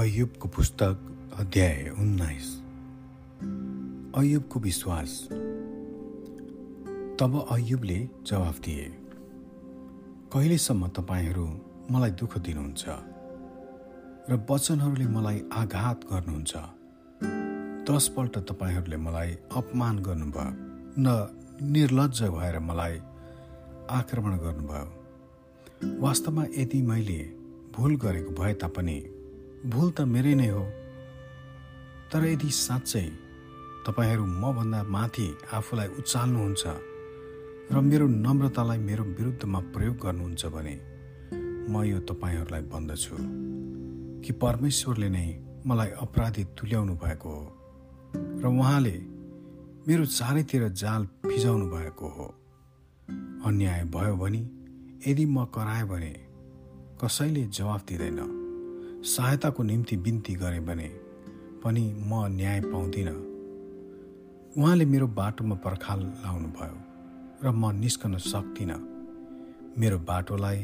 [0.00, 0.98] अयुबको पुस्तक
[1.38, 2.46] अध्याय उन्नाइस।
[4.16, 5.28] अयुबको विश्वास।
[7.20, 8.84] तब अयुबले जवाफ दिए
[10.32, 11.44] कहिलेसम्म तपाईँहरू
[11.90, 12.84] मलाई दुःख दिनुहुन्छ
[14.30, 16.56] र वचनहरूले मलाई आघात गर्नुहुन्छ?
[17.90, 20.50] दसपल्ट तपाईँहरूले मलाई अपमान गर्नुभयो
[20.98, 21.28] न
[21.62, 22.98] निर्लज भएर मलाई
[23.90, 24.88] आक्रमण गर्नुभयो।
[26.00, 27.22] वास्तवमा यदि मैले
[27.76, 29.00] भुल गरेको भए तापनि
[29.66, 30.64] भुल त मेरै नै हो।
[32.12, 33.06] तर यदि साँच्चै
[33.86, 36.66] तपाईँहरू मभन्दा माथि आफूलाई उचाल्नुहुन्छ
[37.72, 40.76] र मेरो नम्रतालाई मेरो विरुद्धमा प्रयोग गर्नुहुन्छ भने
[41.68, 43.16] म यो तपाईँहरूलाई भन्दछु
[44.24, 45.28] कि परमेश्वरले नै
[45.66, 47.46] मलाई अपराधी तुल्याउनु भएको हो
[48.42, 48.96] र उहाँले
[49.88, 52.34] मेरो चारैतिर जाल फिजाउनु भएको हो।
[53.44, 54.42] अन्याय भयो भने
[55.06, 56.12] यदि म कराएँ भने
[57.04, 58.39] कसैले जवाफ दिँदैन।
[59.00, 60.88] सहायताको निम्ति बिन्ती गरेँ भने
[61.64, 63.16] पनि म न्याय पाउँदिनँ।
[64.56, 66.76] उहाँले मेरो बाटोमा पर्खाल लाउनुभयो
[67.44, 68.76] र म निस्कन सक्दिनँ।
[69.80, 70.60] मेरो बाटोलाई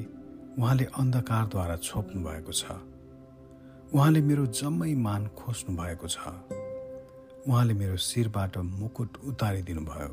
[0.58, 2.76] उहाँले अन्धकारद्वारा छोप्नु भएको छ।
[3.94, 6.18] उहाँले मेरो जम्मै मान खोज्नु भएको छ।
[7.48, 10.12] उहाँले मेरो शिरबाट मुकुट उतारिदिनु भयो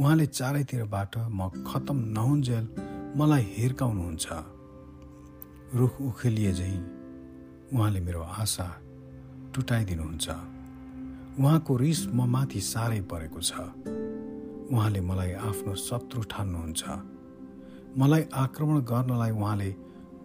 [0.00, 2.64] उहाँले चारैतिरबाट म खतम नहुन्जेल
[3.20, 4.26] मलाई हिर्काउनुहुन्छ।
[5.74, 7.01] रुख उखेलिए झैँ
[7.72, 8.66] उहाँले मेरो आशा
[9.54, 10.28] टुटाइदिनुहुन्छ।
[11.40, 13.52] उहाँको रिस म माथि साह्रै परेको छ।
[14.72, 16.82] उहाँले मलाई आफ्नो शत्रु ठान्नुहुन्छ।
[17.98, 19.70] मलाई आक्रमण गर्नलाई उहाँले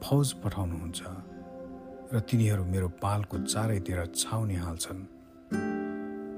[0.03, 1.01] फौज पठाउनुहुन्छ
[2.13, 5.01] र तिनीहरू मेरो पालको चारैतिर छाउने हाल्छन्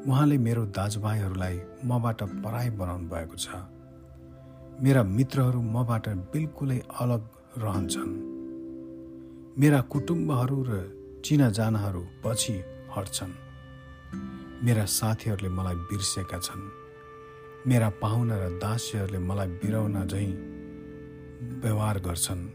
[0.10, 3.48] उहाँले मेरो दाजुभाइहरूलाई मबाट पराई बनाउनु भएको छ।
[4.82, 7.22] मेरा मित्रहरू मबाट बिल्कुलै अलग
[7.58, 8.12] रहन्छन्।
[9.60, 12.64] मेरा कुटुम्बहरू र चिनाजानाहरू पछि
[12.98, 13.34] हट्छन्।
[14.66, 16.72] मेरा साथीहरूले मलाई बिर्सेका छन्।
[17.68, 20.32] मेरा पाहुना र दासीहरूले मलाई बिराउन झैँ
[21.62, 22.48] व्यवहार गर्छन्।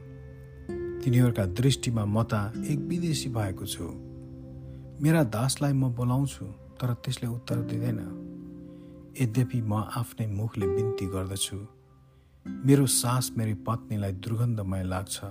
[1.00, 2.34] तिनीहरूका दृष्टिमा म त
[2.70, 3.84] एक विदेशी भएको छु।
[5.02, 6.44] मेरा दासलाई म बोलाउँछु
[6.80, 8.00] तर त्यसले उत्तर दिँदैन।
[9.20, 11.66] यद्यपि म आफ्नै मुखले बिन्ती गर्दछु।
[12.46, 15.24] मेरो सास मेरी पत्नीलाई दुर्गन्धमय लाग्छ।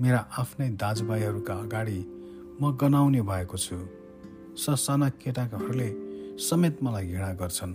[0.00, 2.13] मेरा आफ्नै दाजुभाइहरूका अगाडि
[2.60, 3.76] म गनाउने भएको छु।
[4.56, 5.88] ससाना केटाहरूले
[6.38, 7.74] समेत मलाई घृणा गर्छन्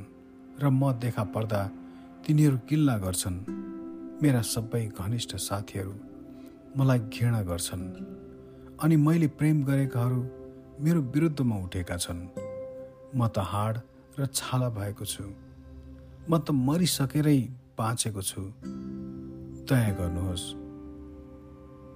[0.62, 1.62] र म देखा पर्दा
[2.24, 3.38] तिनीहरू किल्ला गर्छन्।
[4.22, 5.94] मेरा सबै घनिष्ठ साथीहरू
[6.78, 7.86] मलाई घृणा गर्छन्
[8.84, 10.22] अनि मैले प्रेम गरेकाहरू
[10.84, 12.22] मेरो विरुद्धमा उठेका छन्।
[13.16, 13.78] म त हाड
[14.20, 15.24] र छाला भएको छु।
[16.30, 17.40] म त मरिसकेरै
[17.78, 18.42] बाँचेको छु।
[19.68, 20.46] दया गर्नुहोस्।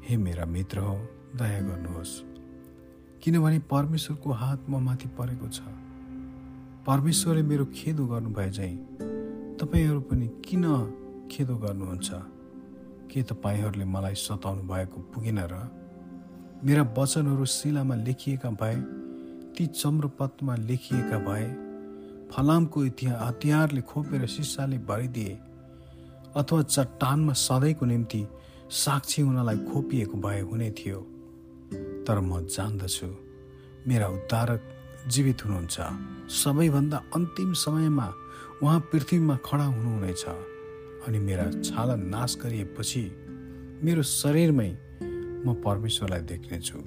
[0.05, 0.95] हे मेरा मित्र हो
[1.35, 2.32] दया गर्नुहोस्।
[3.23, 5.59] किनभने परमेश्वरको हात म माथि परेको छ।
[6.87, 8.75] परमेश्वरले मेरो खेदो गर्नुभए चाहिँ
[9.57, 10.63] तपाईँहरू पनि किन
[11.31, 12.09] खेदो गर्नुहुन्छ?
[13.07, 15.55] के तपाईँहरूले मलाई सताउनु भएको पुगेन र?
[16.63, 18.75] मेरा वचनहरू शिलामा लेखिएका भए
[19.55, 21.47] ती चम्रपत्रमा लेखिएका भए
[22.27, 25.39] फलामको इतिहास हतियारले खोपेर सिसाले भरिदिए
[26.35, 28.27] अथवा चट्टानमा सधैँको निम्ति
[28.69, 30.99] साक्षी हुनलाई खोपिएको भए हुने थियो।
[31.75, 33.07] तर म जान्दछु।
[33.87, 34.61] मेरा उद्धारक
[35.07, 35.77] जीवित हुनुहुन्छ।
[36.29, 38.13] सबैभन्दा अन्तिम समयमा
[38.63, 40.25] उहाँ पृथ्वीमा खडा हुनुहुनेछ
[41.07, 43.11] अनि मेरा छाला नाश गरिएपछि
[43.83, 44.77] मेरो शरीरमै
[45.45, 46.79] म परमेश्वरलाई देख्नेछु।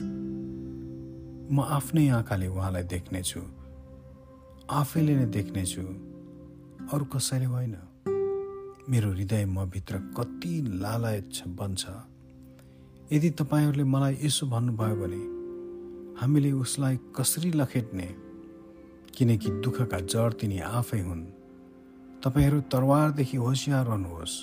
[1.54, 3.40] म आफ्नै आँखाले उहाँलाई देख्नेछु।
[4.70, 5.82] आफैले नै देख्नेछु।
[6.92, 7.76] अरू कसैले होइन।
[8.90, 11.86] मेरो हृदय म भित्र कति लालच बन्छ।
[13.12, 15.22] यदि तपाईँहरूले मलाई यसो भन्नुभयो भने
[16.20, 18.08] हामीले उसलाई कसरी लखेट्ने?
[19.14, 21.24] किनकि दुःखका जड तिनी आफै हुन्।
[22.24, 24.36] तपाईँहरू तरवारदेखि होसियार रहनुहोस्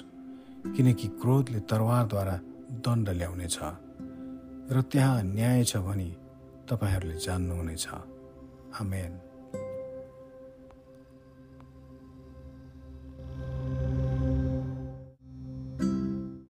[0.76, 2.36] किनकि क्रोधले तरवारद्वारा
[2.72, 3.60] दण्ड ल्याउनेछ
[4.72, 6.10] र त्यहाँ न्याय छ भनी
[6.70, 7.88] तपाईँहरूले जान्नुहुनेछ।
[8.82, 9.33] आमेन।